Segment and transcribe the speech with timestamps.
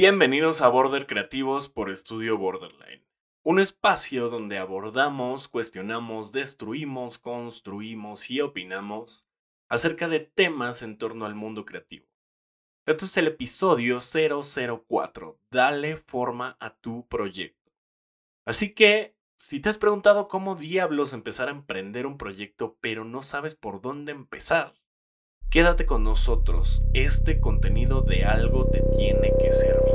[0.00, 3.04] Bienvenidos a Border Creativos por Estudio Borderline,
[3.42, 9.26] un espacio donde abordamos, cuestionamos, destruimos, construimos y opinamos
[9.68, 12.06] acerca de temas en torno al mundo creativo.
[12.86, 17.72] Este es el episodio 004, Dale forma a tu proyecto.
[18.46, 23.22] Así que, si te has preguntado cómo diablos empezar a emprender un proyecto pero no
[23.22, 24.74] sabes por dónde empezar,
[25.50, 29.87] Quédate con nosotros, este contenido de algo te tiene que servir.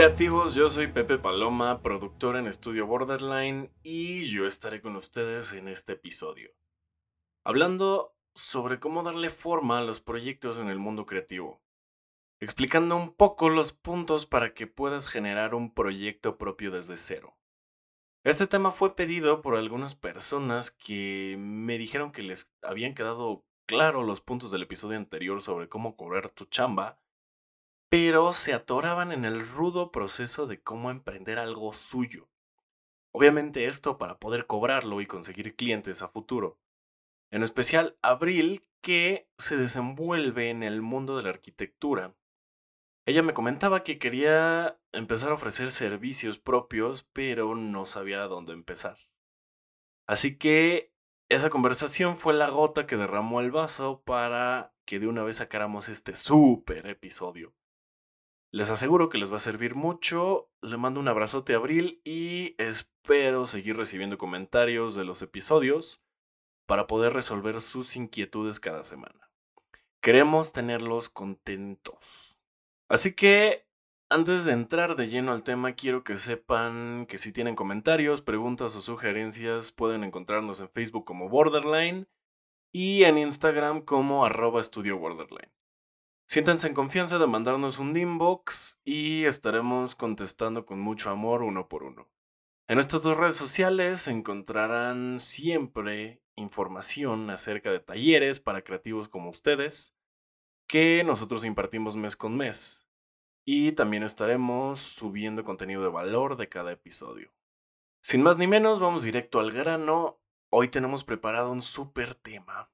[0.00, 5.68] Creativos, yo soy Pepe Paloma, productor en Estudio Borderline y yo estaré con ustedes en
[5.68, 6.52] este episodio
[7.44, 11.60] hablando sobre cómo darle forma a los proyectos en el mundo creativo,
[12.40, 17.36] explicando un poco los puntos para que puedas generar un proyecto propio desde cero.
[18.24, 24.02] Este tema fue pedido por algunas personas que me dijeron que les habían quedado claro
[24.02, 26.98] los puntos del episodio anterior sobre cómo cobrar tu chamba,
[27.90, 32.30] pero se atoraban en el rudo proceso de cómo emprender algo suyo.
[33.12, 36.58] Obviamente esto para poder cobrarlo y conseguir clientes a futuro
[37.30, 42.16] en especial Abril, que se desenvuelve en el mundo de la arquitectura.
[43.06, 48.98] Ella me comentaba que quería empezar a ofrecer servicios propios, pero no sabía dónde empezar.
[50.06, 50.92] Así que
[51.28, 55.88] esa conversación fue la gota que derramó el vaso para que de una vez sacáramos
[55.88, 57.54] este súper episodio.
[58.52, 60.50] Les aseguro que les va a servir mucho.
[60.60, 66.02] Le mando un abrazote a Abril y espero seguir recibiendo comentarios de los episodios
[66.66, 69.30] para poder resolver sus inquietudes cada semana.
[70.00, 72.36] Queremos tenerlos contentos.
[72.88, 73.66] Así que,
[74.08, 78.74] antes de entrar de lleno al tema, quiero que sepan que si tienen comentarios, preguntas
[78.74, 82.08] o sugerencias, pueden encontrarnos en Facebook como Borderline
[82.72, 84.62] y en Instagram como arroba
[84.98, 85.52] Borderline.
[86.30, 91.82] Siéntanse en confianza de mandarnos un inbox y estaremos contestando con mucho amor uno por
[91.82, 92.08] uno.
[92.68, 99.92] En estas dos redes sociales encontrarán siempre información acerca de talleres para creativos como ustedes
[100.68, 102.86] que nosotros impartimos mes con mes.
[103.44, 107.32] Y también estaremos subiendo contenido de valor de cada episodio.
[108.02, 110.20] Sin más ni menos, vamos directo al grano.
[110.48, 112.70] Hoy tenemos preparado un súper tema,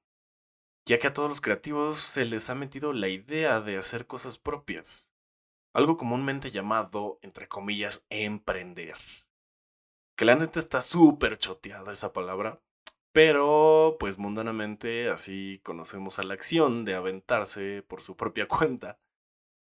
[0.87, 4.37] ya que a todos los creativos se les ha metido la idea de hacer cosas
[4.37, 5.11] propias,
[5.73, 8.95] algo comúnmente llamado, entre comillas, emprender.
[10.15, 12.61] Que la neta está súper choteada esa palabra,
[13.11, 18.97] pero, pues mundanamente así conocemos a la acción de aventarse por su propia cuenta,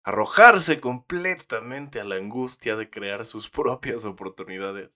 [0.03, 4.91] arrojarse completamente a la angustia de crear sus propias oportunidades.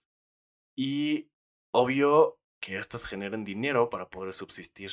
[0.75, 1.31] Y
[1.71, 4.91] obvio que éstas generen dinero para poder subsistir.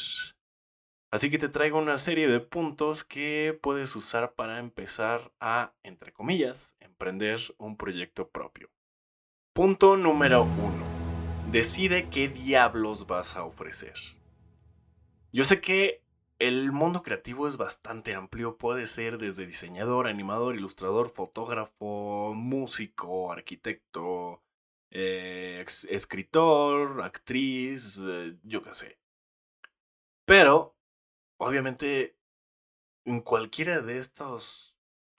[1.17, 6.13] Así que te traigo una serie de puntos que puedes usar para empezar a, entre
[6.13, 8.69] comillas, emprender un proyecto propio.
[9.55, 10.85] Punto número uno
[11.51, 13.95] decide qué diablos vas a ofrecer.
[15.33, 16.03] Yo sé que
[16.39, 24.43] el mundo creativo es bastante amplio, puede ser desde diseñador, animador, ilustrador, fotógrafo, músico, arquitecto,
[24.91, 28.99] eh, escritor, actriz, eh, yo qué sé.
[30.27, 30.76] Pero,
[31.39, 32.17] obviamente,
[33.05, 34.75] en cualquiera de estas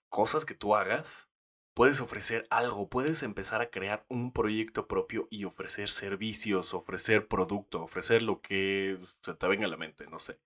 [0.10, 1.30] cosas que tú hagas,
[1.74, 7.84] puedes ofrecer algo, puedes empezar a crear un proyecto propio y ofrecer servicios, ofrecer producto,
[7.84, 10.40] ofrecer lo que se te venga a la mente, no sé.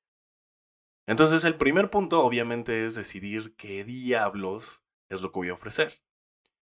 [1.08, 5.94] Entonces el primer punto obviamente es decidir qué diablos es lo que voy a ofrecer.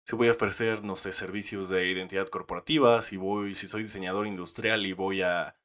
[0.05, 4.25] Si voy a ofrecer, no sé, servicios de identidad corporativa, si voy, si soy diseñador
[4.25, 5.56] industrial y voy a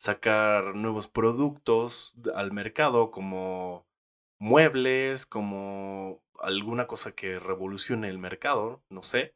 [0.00, 3.86] sacar nuevos productos al mercado como
[4.38, 9.34] muebles, como alguna cosa que revolucione el mercado, no sé.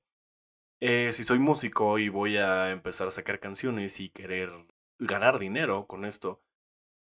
[0.81, 4.51] Eh, si soy músico y voy a empezar a sacar canciones y querer
[4.99, 6.43] ganar dinero con esto.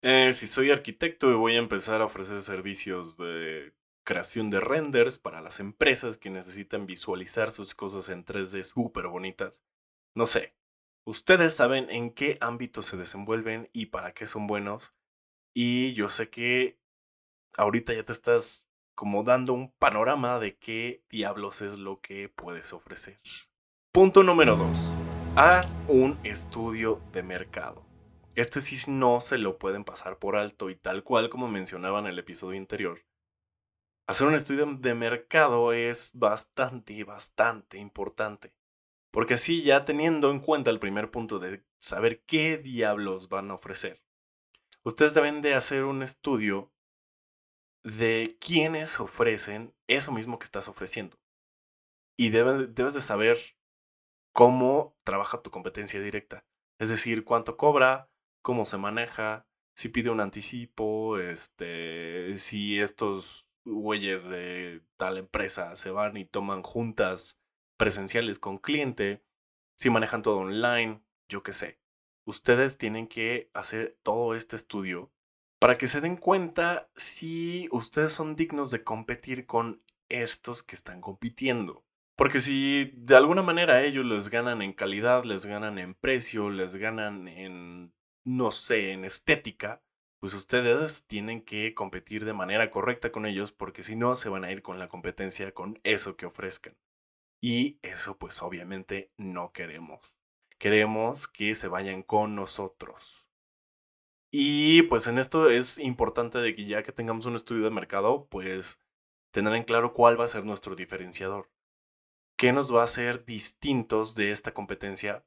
[0.02, 3.74] Eh, si soy arquitecto y voy a empezar a ofrecer servicios de
[4.04, 9.62] creación de renders para las empresas que necesitan visualizar sus cosas en 3D súper bonitas.
[10.16, 10.56] No sé.
[11.03, 14.94] Ustedes saben en qué ámbito se desenvuelven y para qué son buenos.
[15.53, 16.80] Y yo sé que
[17.57, 22.71] ahorita ya te estás como dando un panorama de qué diablos es lo que puedes
[22.71, 23.19] ofrecer.
[23.92, 24.94] Punto número 2.
[25.36, 27.83] Haz un estudio de mercado.
[28.36, 32.07] Este sí no se lo pueden pasar por alto y tal cual como mencionaba en
[32.07, 33.01] el episodio anterior.
[34.06, 38.54] hacer un estudio de mercado es bastante, bastante importante.
[39.12, 43.56] Porque así ya teniendo en cuenta el primer punto de saber qué diablos van a
[43.56, 44.02] ofrecer,
[44.84, 46.72] ustedes deben de hacer un estudio
[47.84, 51.19] de quiénes ofrecen eso mismo que estás ofreciendo.
[52.18, 53.38] Y debes, debes de saber
[54.34, 56.46] cómo trabaja tu competencia directa.
[56.80, 58.10] Es decir, cuánto cobra,
[58.42, 65.92] cómo se maneja, si pide un anticipo, este, si estos güeyes de tal empresa se
[65.92, 67.41] van y toman juntas
[67.81, 69.24] presenciales con cliente,
[69.75, 71.80] si manejan todo online, yo qué sé.
[72.28, 75.12] Ustedes tienen que hacer todo este estudio
[75.60, 81.01] para que se den cuenta si ustedes son dignos de competir con estos que están
[81.01, 81.83] compitiendo.
[82.16, 86.75] Porque si de alguna manera ellos les ganan en calidad, les ganan en precio, les
[86.75, 89.81] ganan en, no sé, en estética,
[90.19, 94.44] pues ustedes tienen que competir de manera correcta con ellos porque si no se van
[94.44, 96.75] a ir con la competencia con eso que ofrezcan.
[97.42, 100.18] Y eso pues obviamente no queremos.
[100.60, 103.28] Queremos que se vayan con nosotros.
[104.32, 108.28] Y pues en esto es importante de que ya que tengamos un estudio de mercado,
[108.30, 108.80] pues
[109.32, 111.52] tener en claro cuál va a ser nuestro diferenciador.
[112.38, 115.26] ¿Qué nos va a hacer distintos de esta competencia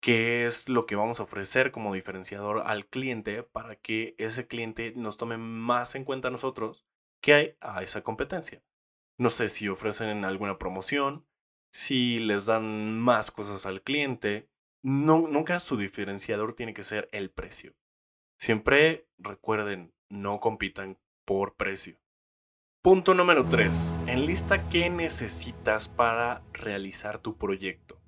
[0.00, 4.92] qué es lo que vamos a ofrecer como diferenciador al cliente para que ese cliente
[4.96, 6.86] nos tome más en cuenta a nosotros
[7.20, 8.62] que a esa competencia.
[9.16, 11.26] No sé si ofrecen alguna promoción,
[11.70, 14.48] si les dan más cosas al cliente.
[14.82, 17.74] Nunca su diferenciador tiene que ser el precio.
[18.36, 21.98] Siempre recuerden, no compitan por precio.
[22.80, 23.94] Punto número 3.
[24.06, 28.00] Enlista qué necesitas para realizar tu proyecto.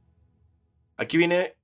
[0.96, 1.56] Aquí viene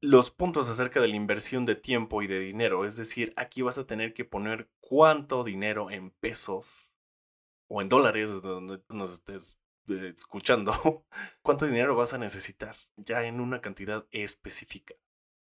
[0.00, 2.84] los puntos acerca de la inversión de tiempo y de dinero.
[2.84, 6.92] Es decir, aquí vas a tener que poner cuánto dinero en pesos
[7.66, 9.58] o en dólares, donde nos estés
[9.88, 11.04] escuchando,
[11.42, 14.94] cuánto dinero vas a necesitar ya en una cantidad específica.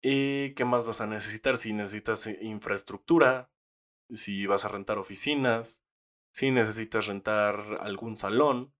[0.02, 1.56] ¿Y qué más vas a necesitar?
[1.56, 3.50] Si necesitas eh, infraestructura,
[4.12, 5.82] si vas a rentar oficinas,
[6.32, 8.74] si necesitas rentar algún salón,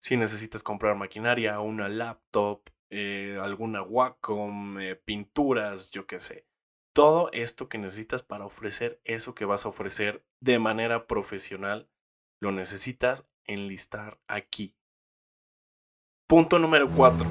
[0.00, 6.46] si necesitas comprar maquinaria, una laptop, eh, alguna Wacom, eh, pinturas, yo qué sé.
[6.92, 11.90] Todo esto que necesitas para ofrecer eso que vas a ofrecer de manera profesional,
[12.40, 14.79] lo necesitas enlistar aquí.
[16.30, 17.26] Punto número 4.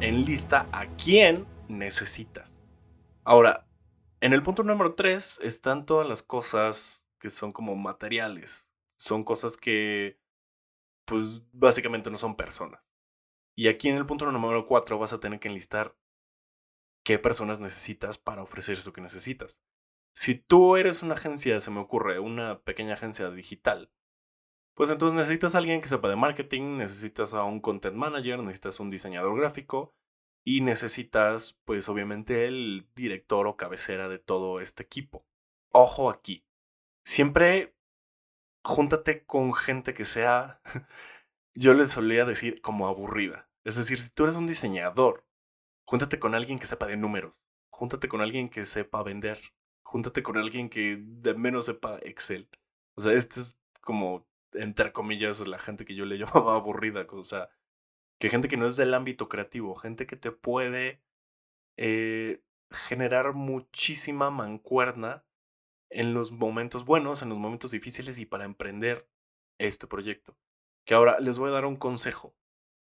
[0.00, 2.56] Enlista a quién necesitas.
[3.22, 3.66] Ahora,
[4.22, 8.66] en el punto número 3 están todas las cosas que son como materiales.
[8.96, 10.18] Son cosas que,
[11.04, 12.80] pues, básicamente no son personas.
[13.54, 15.94] Y aquí en el punto número 4 vas a tener que enlistar
[17.04, 19.60] qué personas necesitas para ofrecer eso que necesitas.
[20.14, 23.90] Si tú eres una agencia, se me ocurre, una pequeña agencia digital,
[24.74, 28.80] pues entonces necesitas a alguien que sepa de marketing, necesitas a un content manager, necesitas
[28.80, 29.94] un diseñador gráfico
[30.44, 35.26] y necesitas, pues obviamente, el director o cabecera de todo este equipo.
[35.72, 36.44] Ojo aquí,
[37.04, 37.74] siempre
[38.64, 40.60] júntate con gente que sea
[41.54, 43.48] yo les solía decir como aburrida.
[43.64, 45.26] Es decir, si tú eres un diseñador,
[45.84, 47.34] júntate con alguien que sepa de números,
[47.70, 49.38] júntate con alguien que sepa vender,
[49.82, 52.48] júntate con alguien que de menos sepa Excel.
[52.94, 57.06] O sea, este es como, entre comillas, la gente que yo le llamaba aburrida.
[57.10, 57.50] O sea,
[58.18, 61.02] que gente que no es del ámbito creativo, gente que te puede
[61.76, 65.24] eh, generar muchísima mancuerna
[65.90, 69.08] en los momentos buenos, en los momentos difíciles y para emprender
[69.58, 70.36] este proyecto
[70.84, 72.34] que ahora les voy a dar un consejo.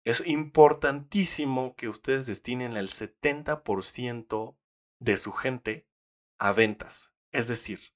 [0.05, 4.57] Es importantísimo que ustedes destinen el 70%
[4.99, 5.87] de su gente
[6.39, 7.13] a ventas.
[7.31, 7.93] Es decir,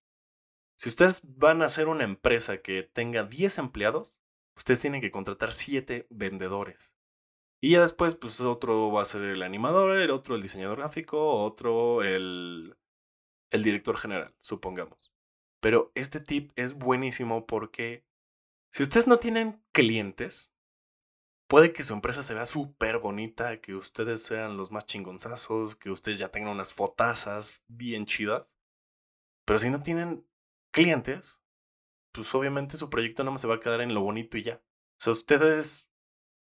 [0.83, 4.19] si ustedes van a hacer una empresa que tenga 10 empleados,
[4.57, 6.93] ustedes tienen que contratar 7 vendedores.
[7.61, 11.41] Y ya después, pues otro va a ser el animador, el otro el diseñador gráfico,
[11.41, 12.75] otro el,
[13.49, 15.13] el director general, supongamos.
[15.61, 18.05] Pero este tip es buenísimo porque
[18.73, 20.53] si ustedes no tienen clientes,
[21.47, 25.89] puede que su empresa se vea súper bonita, que ustedes sean los más chingonzazos, que
[25.89, 28.51] ustedes ya tengan unas fotazas bien chidas.
[29.45, 30.27] Pero si no tienen
[30.73, 31.41] clientes,
[32.11, 34.55] pues obviamente su proyecto no más se va a quedar en lo bonito y ya.
[34.55, 35.89] O sea, ustedes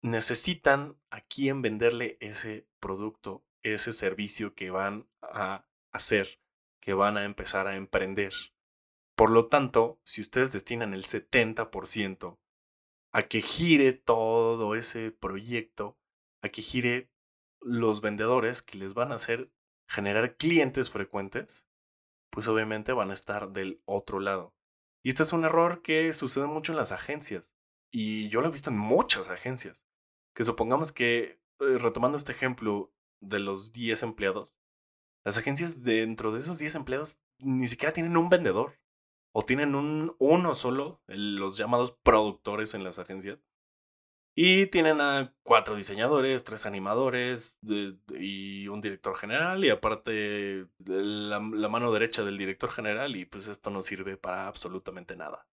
[0.01, 6.41] necesitan a quién venderle ese producto, ese servicio que van a hacer,
[6.81, 8.33] que van a empezar a emprender.
[9.15, 12.37] Por lo tanto, si ustedes destinan el 70%
[13.11, 15.97] a que gire todo ese proyecto,
[16.41, 17.09] a que gire
[17.61, 19.51] los vendedores que les van a hacer
[19.87, 21.65] generar clientes frecuentes,
[22.35, 24.53] pues obviamente van a estar del otro lado.
[25.01, 27.53] Y este es un error que sucede mucho en las agencias.
[27.91, 29.81] y yo lo he visto en muchas agencias,
[30.35, 34.59] que supongamos que, eh, retomando este ejemplo de los 10 empleados,
[35.23, 38.77] las agencias dentro de esos 10 empleados ni siquiera tienen un vendedor
[39.33, 43.39] o tienen un, uno solo, los llamados productores en las agencias.
[44.37, 51.93] Y tienen a cuatro diseñadores, tres animadores y un director general y aparte la, mano
[51.93, 55.47] derecha del director general y pues esto no sirve para absolutamente nada.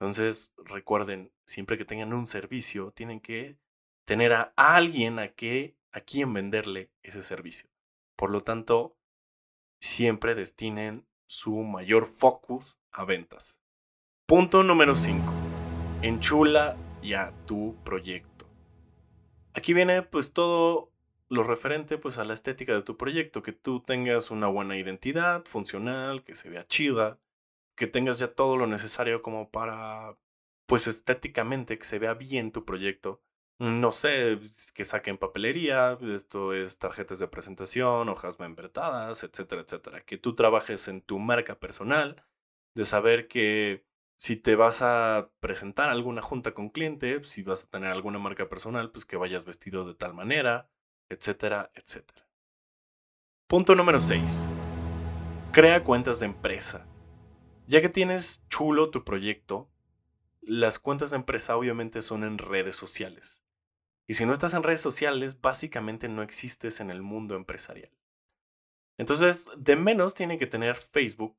[0.00, 3.58] Entonces recuerden, siempre que tengan un servicio, tienen que
[4.06, 7.68] tener a alguien a, que, a quien venderle ese servicio.
[8.14, 8.96] Por lo tanto,
[9.80, 13.58] siempre destinen su mayor focus a ventas.
[14.26, 15.24] Punto número 5.
[16.02, 18.46] Enchula ya tu proyecto.
[19.54, 20.92] Aquí viene pues todo
[21.28, 25.44] lo referente pues a la estética de tu proyecto, que tú tengas una buena identidad
[25.44, 27.18] funcional, que se vea chida,
[27.74, 30.16] que tengas ya todo lo necesario como para
[30.66, 33.22] pues estéticamente que se vea bien tu proyecto
[33.58, 34.38] no sé,
[34.74, 40.04] que saquen papelería, esto es tarjetas de presentación, hojas membretadas, etcétera, etcétera.
[40.04, 42.24] Que tú trabajes en tu marca personal,
[42.74, 43.84] de saber que
[44.18, 48.48] si te vas a presentar alguna junta con cliente, si vas a tener alguna marca
[48.48, 50.68] personal, pues que vayas vestido de tal manera,
[51.08, 52.26] etcétera, etcétera.
[53.46, 54.50] Punto número 6.
[55.52, 56.84] Crea cuentas de empresa.
[57.68, 59.70] Ya que tienes chulo tu proyecto,
[60.40, 63.44] las cuentas de empresa obviamente son en redes sociales.
[64.08, 67.92] Y si no estás en redes sociales, básicamente no existes en el mundo empresarial.
[68.96, 71.36] Entonces, de menos tiene que tener Facebook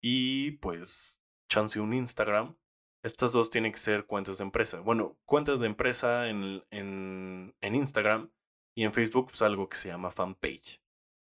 [0.00, 1.15] y pues
[1.48, 2.56] chance un Instagram.
[3.02, 4.80] Estas dos tienen que ser cuentas de empresa.
[4.80, 8.30] Bueno, cuentas de empresa en, en, en Instagram
[8.74, 10.80] y en Facebook pues algo que se llama fanpage.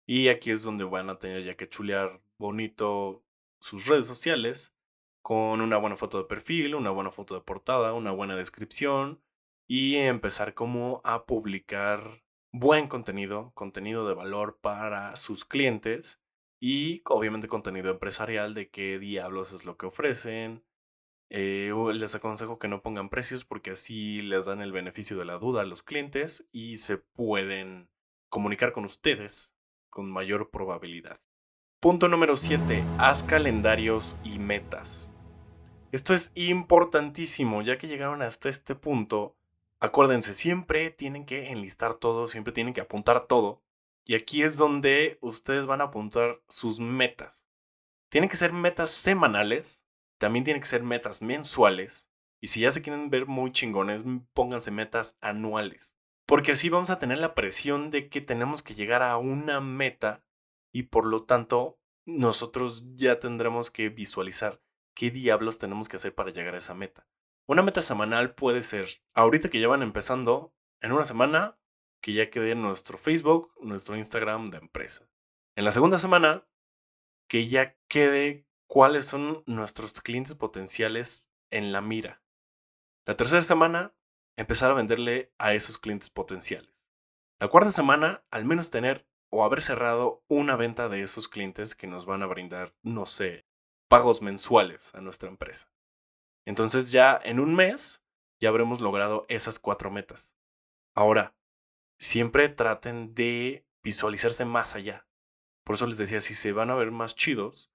[0.07, 3.23] Y aquí es donde van a tener ya que chulear bonito
[3.61, 4.75] sus redes sociales
[5.23, 9.21] con una buena foto de perfil, una buena foto de portada, una buena descripción,
[9.67, 12.23] y empezar como a publicar
[12.53, 16.23] buen contenido, contenido de valor para sus clientes
[16.61, 20.65] y obviamente contenido empresarial de qué diablos es lo que ofrecen.
[21.31, 25.39] Eh, les aconsejo que no pongan precios porque así les dan el beneficio de la
[25.39, 27.91] duda a los clientes y se pueden
[28.29, 29.53] comunicar con ustedes
[29.91, 31.21] con mayor probabilidad.
[31.81, 32.83] Punto número 7.
[32.99, 35.11] Haz calendarios y metas.
[35.93, 39.39] Esto es importantísimo, ya que llegaron hasta este punto,
[39.81, 43.63] Acuérdense, siempre tienen que enlistar todo, siempre tienen que apuntar todo.
[44.09, 47.45] Y aquí es donde ustedes van a apuntar sus metas.
[48.09, 49.85] Tienen que ser metas semanales,
[50.17, 52.09] también tienen que ser metas mensuales.
[52.41, 55.95] Y si ya se quieren ver muy chingones, pónganse metas anuales.
[56.25, 60.25] Porque así vamos a tener la presión de que tenemos que llegar a una meta
[60.73, 64.63] y por lo tanto nosotros ya tendremos que visualizar
[64.95, 67.07] qué diablos tenemos que hacer para llegar a esa meta.
[67.47, 71.59] Una meta semanal puede ser, ahorita que ya van empezando, en una semana,
[72.01, 75.09] que ya quede nuestro Facebook, nuestro Instagram de empresa.
[75.57, 76.47] En la segunda semana,
[77.29, 82.23] que ya quede cuáles son nuestros clientes potenciales en la mira.
[83.07, 83.95] La tercera semana,
[84.37, 86.73] empezar a venderle a esos clientes potenciales.
[87.41, 91.87] La cuarta semana, al menos tener o haber cerrado una venta de esos clientes que
[91.87, 93.47] nos van a brindar, no sé,
[93.89, 95.73] pagos mensuales a nuestra empresa.
[96.45, 98.03] Entonces ya en un mes
[98.41, 100.35] ya habremos logrado esas cuatro metas.
[100.95, 101.37] Ahora,
[101.99, 105.07] siempre traten de visualizarse más allá.
[105.65, 107.71] Por eso les decía, si se van a ver más chidos,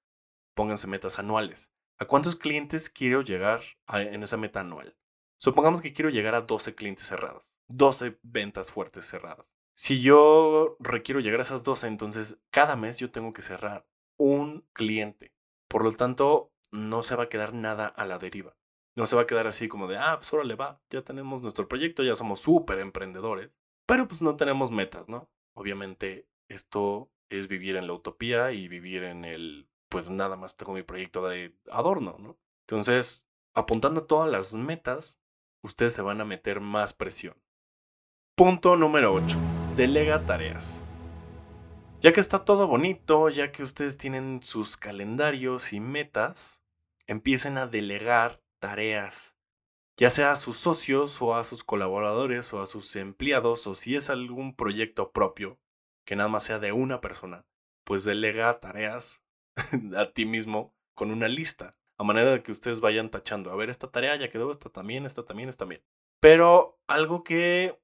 [0.56, 1.72] pónganse metas anuales.
[2.00, 4.98] ¿A cuántos clientes quiero llegar en esa meta anual?
[5.38, 9.46] Supongamos que quiero llegar a 12 clientes cerrados, 12 ventas fuertes cerradas.
[9.76, 13.86] Si yo requiero llegar a esas 12, entonces cada mes yo tengo que cerrar
[14.18, 15.34] un cliente.
[15.68, 18.56] Por lo tanto, no se va a quedar nada a la deriva.
[18.96, 21.68] No se va a quedar así como de, ah, pues le va, ya tenemos nuestro
[21.68, 23.52] proyecto, ya somos súper emprendedores,
[23.86, 25.30] pero pues no tenemos metas, ¿no?
[25.54, 30.74] Obviamente esto es vivir en la utopía y vivir en el, pues nada más tengo
[30.74, 32.38] mi proyecto de adorno, ¿no?
[32.68, 35.20] Entonces, apuntando todas las metas,
[35.62, 37.36] ustedes se van a meter más presión.
[38.36, 39.38] Punto número 8.
[39.76, 40.84] Delega tareas.
[42.02, 46.62] Ya que está todo bonito, ya que ustedes tienen sus calendarios y metas,
[47.08, 49.33] empiecen a delegar tareas,
[49.98, 53.96] ya sea a sus socios o a sus colaboradores o a sus empleados o si
[53.96, 55.60] es algún proyecto propio
[56.06, 57.46] que nada más sea de una persona,
[57.84, 59.24] pues delega tareas
[59.96, 63.70] a ti mismo con una lista, a manera de que ustedes vayan tachando, a ver,
[63.70, 65.84] esta tarea ya quedó, esta también, esta también, esta también.
[66.20, 67.80] Pero algo que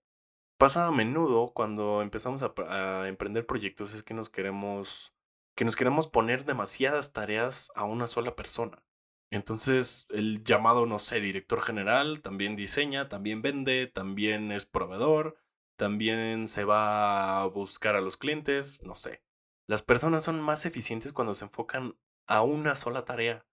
[0.58, 5.14] pasa a menudo cuando empezamos a, a emprender proyectos es que nos queremos
[5.56, 8.82] que nos queremos poner demasiadas tareas a una sola persona.
[9.32, 15.38] Entonces, el llamado, no sé, director general también diseña, también vende, también es proveedor,
[15.78, 19.24] también se va a buscar a los clientes, no sé.
[19.68, 21.96] Las personas son más eficientes cuando se enfocan
[22.26, 23.46] a una sola tarea,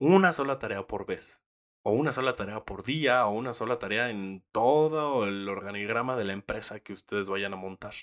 [0.00, 1.44] una sola tarea por vez,
[1.82, 6.24] o una sola tarea por día, o una sola tarea en todo el organigrama de
[6.24, 7.94] la empresa que ustedes vayan a montar.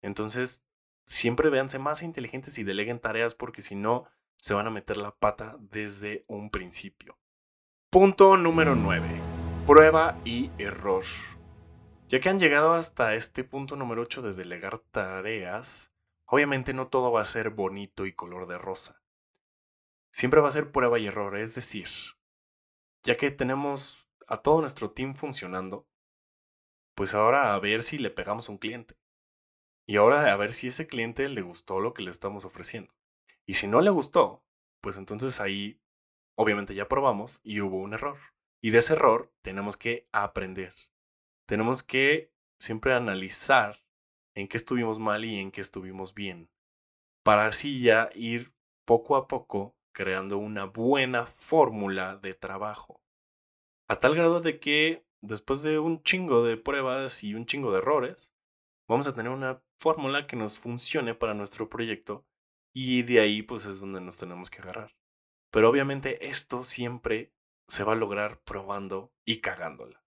[0.00, 0.64] Entonces,
[1.06, 4.08] siempre véanse más inteligentes y deleguen tareas porque si no,
[4.38, 7.18] se van a meter la pata desde un principio.
[7.90, 9.06] Punto número 9.
[9.66, 11.04] Prueba y error.
[12.08, 15.92] Ya que han llegado hasta este punto número 8 de delegar tareas,
[16.24, 19.02] obviamente no todo va a ser bonito y color de rosa.
[20.10, 21.88] Siempre va a ser prueba y error, es decir,
[23.02, 25.86] ya que tenemos a todo nuestro team funcionando,
[26.94, 28.96] pues ahora a ver si le pegamos a un cliente.
[29.86, 32.97] Y ahora a ver si ese cliente le gustó lo que le estamos ofreciendo.
[33.48, 34.44] Y si no le gustó,
[34.82, 35.80] pues entonces ahí
[36.36, 38.18] obviamente ya probamos y hubo un error.
[38.62, 40.74] Y de ese error tenemos que aprender.
[41.46, 43.82] Tenemos que siempre analizar
[44.34, 46.50] en qué estuvimos mal y en qué estuvimos bien.
[47.24, 48.52] Para así ya ir
[48.84, 53.00] poco a poco creando una buena fórmula de trabajo.
[53.88, 57.78] A tal grado de que después de un chingo de pruebas y un chingo de
[57.78, 58.30] errores,
[58.86, 62.27] vamos a tener una fórmula que nos funcione para nuestro proyecto
[62.80, 64.94] y de ahí pues es donde nos tenemos que agarrar.
[65.50, 67.32] Pero obviamente esto siempre
[67.66, 70.04] se va a lograr probando y cagándola.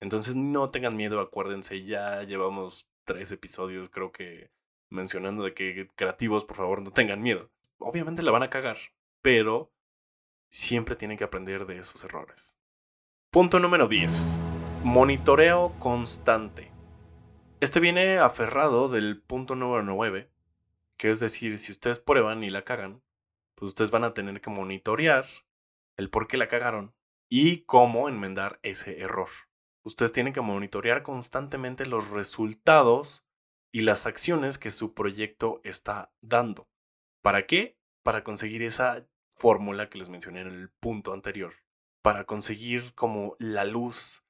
[0.00, 4.50] Entonces no tengan miedo, acuérdense, ya llevamos tres episodios creo que
[4.88, 7.50] mencionando de que creativos por favor no tengan miedo.
[7.76, 8.78] Obviamente la van a cagar,
[9.20, 9.70] pero
[10.48, 12.56] siempre tienen que aprender de esos errores.
[13.30, 14.38] Punto número 10.
[14.82, 16.72] Monitoreo constante.
[17.60, 20.30] Este viene aferrado del punto número 9,
[20.98, 23.02] que es decir, si ustedes prueban y la cagan,
[23.54, 25.24] pues ustedes van a tener que monitorear
[25.96, 26.94] el por qué la cagaron
[27.30, 29.28] y cómo enmendar ese error.
[29.84, 33.24] Ustedes tienen que monitorear constantemente los resultados
[33.72, 36.68] y las acciones que su proyecto está dando.
[37.22, 37.78] ¿Para qué?
[38.02, 39.06] Para conseguir esa
[39.36, 41.54] fórmula que les mencioné en el punto anterior.
[42.02, 44.24] Para conseguir como la luz,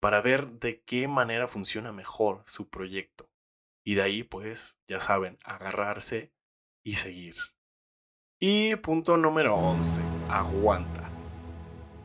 [0.00, 3.30] para ver de qué manera funciona mejor su proyecto.
[3.84, 6.32] Y de ahí, pues, ya saben, agarrarse
[6.82, 7.36] y seguir.
[8.40, 11.10] Y punto número 11, aguanta.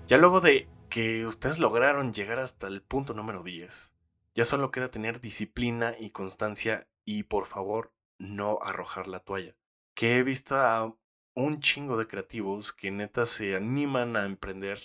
[0.07, 3.93] Ya luego de que ustedes lograron llegar hasta el punto número 10,
[4.35, 9.55] ya solo queda tener disciplina y constancia y por favor no arrojar la toalla.
[9.93, 10.95] Que he visto a
[11.35, 14.81] un chingo de creativos que neta se animan a emprender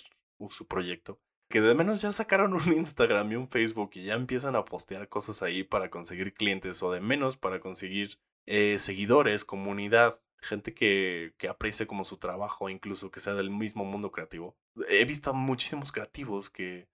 [0.49, 4.55] su proyecto que de menos ya sacaron un Instagram y un Facebook y ya empiezan
[4.55, 10.19] a postear cosas ahí para conseguir clientes o de menos para conseguir eh, seguidores, comunidad,
[10.39, 14.55] gente que, que aprecie como su trabajo, incluso que sea del mismo mundo creativo.
[14.87, 16.87] He visto a muchísimos creativos que,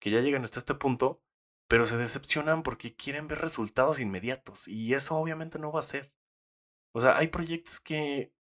[0.00, 1.22] que ya llegan hasta este punto,
[1.68, 6.12] pero se decepcionan porque quieren ver resultados inmediatos y eso obviamente no va a ser.
[6.92, 8.32] O sea, hay proyectos que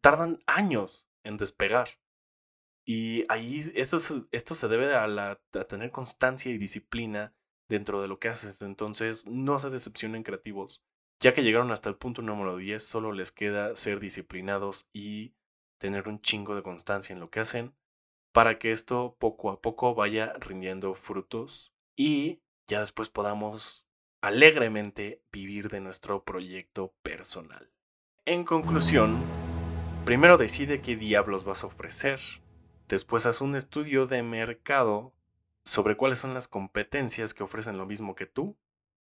[0.00, 1.88] tardan años en despegar
[2.84, 3.98] y ahí esto,
[4.30, 7.34] esto se debe a, la, a tener constancia y disciplina
[7.68, 8.60] dentro de lo que haces.
[8.60, 10.82] Entonces, no se decepcionen creativos.
[11.20, 15.34] Ya que llegaron hasta el punto número 10, solo les queda ser disciplinados y
[15.78, 17.74] tener un chingo de constancia en lo que hacen
[18.34, 23.86] para que esto poco a poco vaya rindiendo frutos y ya después podamos
[24.20, 27.70] alegremente vivir de nuestro proyecto personal.
[28.24, 29.22] En conclusión,
[30.04, 32.20] primero decide qué diablos vas a ofrecer,
[32.88, 35.14] Después haz un estudio de mercado
[35.64, 38.58] sobre cuáles son las competencias que ofrecen lo mismo que tú.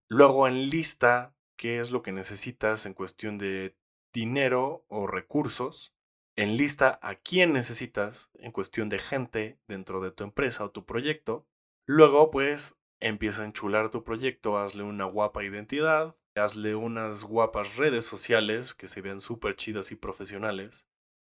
[0.08, 3.76] Luego enlista qué es lo que necesitas en cuestión de
[4.14, 5.94] dinero o recursos.
[6.36, 11.46] Enlista a quién necesitas en cuestión de gente dentro de tu empresa o tu proyecto.
[11.86, 18.06] Luego, pues, empieza a enchular tu proyecto, hazle una guapa identidad, hazle unas guapas redes
[18.06, 20.88] sociales que se vean súper chidas y profesionales.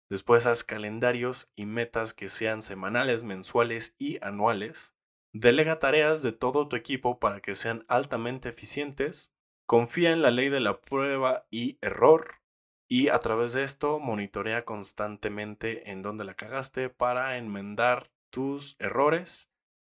[0.09, 4.95] Después haz calendarios y metas que sean semanales, mensuales y anuales.
[5.33, 9.31] Delega tareas de todo tu equipo para que sean altamente eficientes.
[9.67, 12.41] Confía en la ley de la prueba y error.
[12.87, 19.51] Y a través de esto monitorea constantemente en dónde la cagaste para enmendar tus errores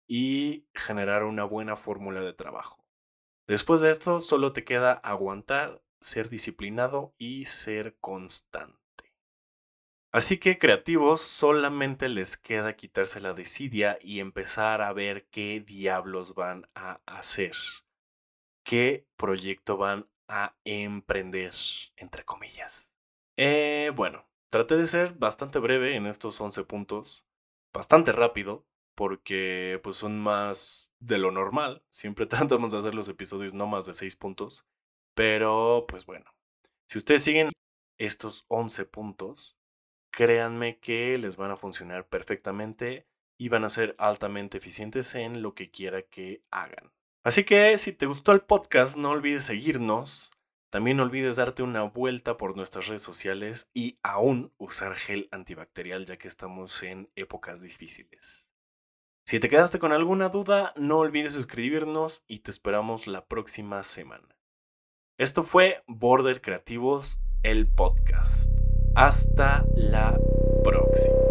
[0.09, 2.85] y generar una buena fórmula de trabajo.
[3.47, 8.80] Después de esto solo te queda aguantar, ser disciplinado y ser constante.
[10.13, 16.35] Así que creativos solamente les queda quitarse la desidia y empezar a ver qué diablos
[16.35, 17.53] van a hacer.
[18.65, 21.53] ¿Qué proyecto van a emprender?
[21.95, 22.89] Entre comillas.
[23.37, 27.25] Eh, bueno, traté de ser bastante breve en estos 11 puntos.
[27.73, 31.83] bastante rápido porque pues son más de lo normal.
[31.89, 34.65] Siempre tratamos de hacer los episodios no más de 6 puntos.
[35.15, 36.25] Pero pues bueno,
[36.87, 37.49] si ustedes siguen
[37.97, 39.57] estos 11 puntos,
[40.11, 45.55] créanme que les van a funcionar perfectamente y van a ser altamente eficientes en lo
[45.55, 46.91] que quiera que hagan.
[47.23, 50.31] Así que si te gustó el podcast, no olvides seguirnos.
[50.69, 56.05] También no olvides darte una vuelta por nuestras redes sociales y aún usar gel antibacterial
[56.05, 58.47] ya que estamos en épocas difíciles.
[59.25, 64.37] Si te quedaste con alguna duda, no olvides escribirnos y te esperamos la próxima semana.
[65.17, 68.60] Esto fue Border Creativos, el podcast.
[68.95, 70.19] Hasta la
[70.63, 71.30] próxima.